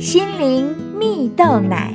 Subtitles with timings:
[0.00, 1.94] 心灵蜜豆奶。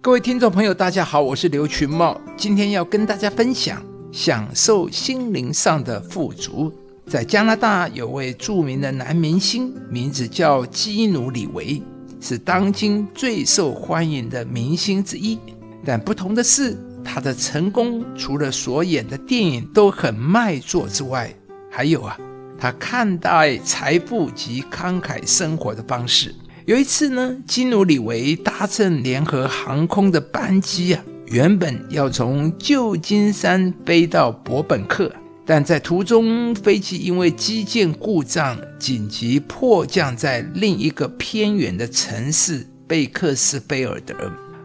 [0.00, 3.82] 各位听众朋友，大家好，我是刘群茂，今天要跟大家分享
[4.12, 6.72] 享受心灵上的富足。
[7.08, 11.82] 在加拿大有位著名的男明星，名字叫基努·里维，
[12.20, 15.36] 是当今最受欢迎的明星之一。
[15.84, 21.34] 但不同的是，他的成功除了所演的电影都很卖座之外，
[21.68, 22.16] 还有啊。
[22.60, 26.34] 他看待财富及慷慨生活的方式。
[26.66, 35.10] 有一次呢，基努里维搭乘联合航空的班机啊，原本要从旧金山飞到伯本克，
[35.46, 44.14] 但在途中飞机因为机件故障，紧急迫降在另一个偏远的城市贝克斯菲尔德，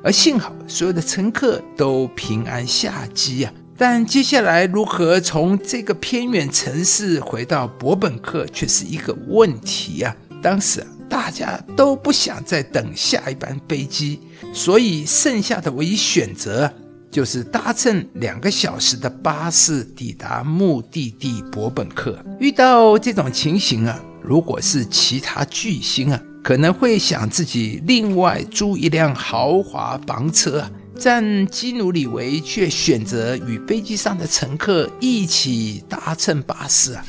[0.03, 3.53] 而幸好所有的乘客都平安下机啊。
[3.77, 10.16] 但接下来如何从这个偏远城市回到伯本克却是一个问题啊！
[10.41, 14.21] 当时啊，大家都不想再等下一班飞机，
[14.53, 16.72] 所以剩下的唯一选择
[17.11, 22.17] 就是搭乘两个小时的巴士抵达目的地伯本克。
[22.39, 30.63] 遇到这种情形啊，如果是其他巨星啊，可能会想自己另外租一辆豪华房车。
[31.03, 37.05] 但基努里维却选择与飞机上的乘客一起搭乘巴士啊，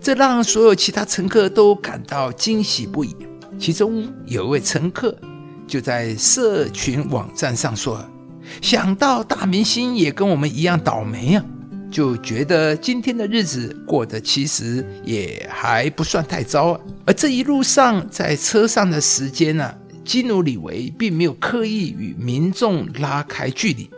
[0.00, 3.14] 这让所有其他乘客都感到惊喜不已。
[3.56, 5.16] 其中有一位乘客
[5.68, 8.04] 就在社群网站上说
[8.60, 11.44] ：“想到大明星也跟我们一样倒霉啊，
[11.92, 19.72] 就觉得今天的日子过得其实也还不算太糟啊。”而这一路上在车上的时间呢？
[20.08, 23.90] 基努里维并没有刻意与民众拉开距离，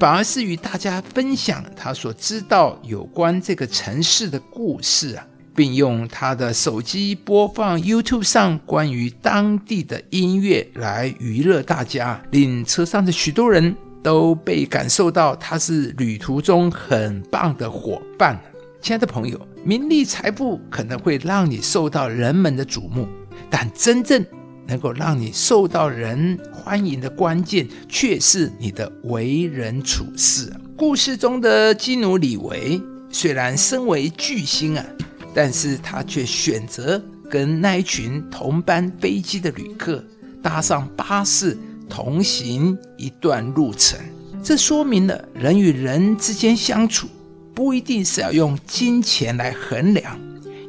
[0.00, 18.40] 反而是与大家分享他所知道有关这个城市的故事啊，并用他的手机播放 YouTube 上关于当地的音乐来娱乐大家，令车上的许多人都被感受到他是旅途中很棒的伙伴。
[18.80, 23.06] 亲爱的朋友，名利财富可能会让你受到人们的瞩目，
[23.50, 24.24] 但真正
[24.66, 30.52] 能够让你受到人欢迎的关键，却是你的为人处事。
[30.76, 32.80] 故事中的基努里维
[33.10, 34.84] 虽然身为巨星啊，
[35.32, 40.04] 但是他却选择跟那一群同班飞机的旅客
[40.42, 41.56] 搭上巴士
[41.88, 43.98] 同行一段路程。
[44.42, 47.08] 这说明了人与人之间相处
[47.54, 50.18] 不一定是要用金钱来衡量，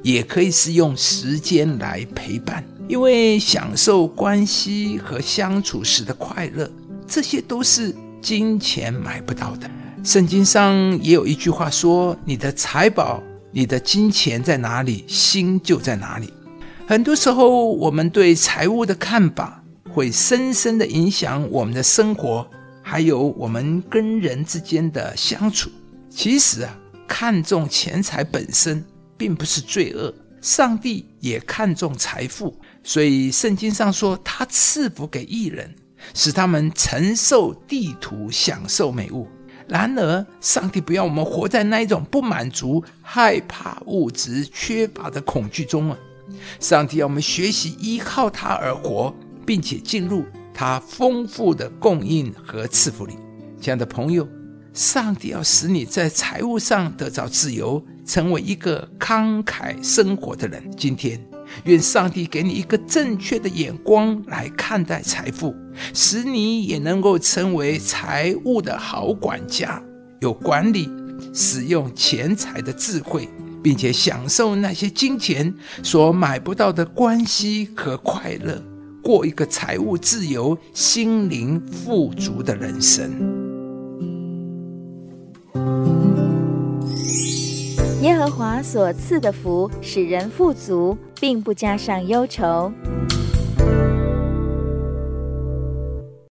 [0.03, 2.63] 也可以是用时间来陪伴。
[2.87, 6.69] 因为享受关系和相处时的快乐，
[7.07, 9.69] 这些都是金钱买不到的。
[10.03, 16.31] 圣经上也有一句话说：“你的财宝、你的金钱在哪里，心就在哪里。”
[16.87, 22.47] 很多时候，我们对财务的看法会深深的影响我们的生活，
[22.83, 25.71] 还有我们跟人之间的相处。
[26.07, 28.85] 其实啊，看重钱财本身
[29.17, 30.13] 并不是罪恶，
[30.45, 32.55] 上帝也看重财富。
[32.83, 35.73] 所以圣经上说，他赐福给艺人，
[36.13, 39.27] 使他们承受地土，享受美物。
[39.67, 45.97] 然而，上帝不要我们活在那一种不满足、害怕物质缺乏的恐惧中啊！
[46.59, 49.11] 上帝要我们学习依靠他而活，
[49.47, 50.23] 并且进入
[50.53, 53.15] 他丰富的供应和赐福里。
[53.59, 54.27] 亲爱的朋友，
[54.75, 60.63] 上帝要使你在财务上得到自由，成为一个慷慨生活的人。
[60.77, 61.19] 今天。
[61.65, 65.55] 愿上帝给你一个正确的眼光来看待财富，
[65.93, 69.81] 使你也能够成为财务的好管家，
[70.21, 70.89] 有管理
[71.35, 73.29] 使用钱财的智慧，
[73.61, 78.59] 并且享受那些金钱所买不到的关系和快乐，
[79.03, 83.34] 过一个财务自由、心灵富足的人生。
[88.25, 92.71] 和华所赐的福，使人富足，并不加上忧愁。